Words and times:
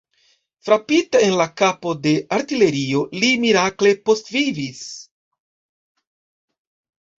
Frapita 0.69 1.19
en 1.25 1.35
la 1.41 1.45
kapo 1.61 1.93
de 2.07 2.13
artilerio, 2.39 3.03
li 3.25 3.31
mirakle 3.45 3.93
postvivis. 4.09 4.83